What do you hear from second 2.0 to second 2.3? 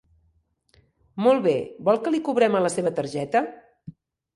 que li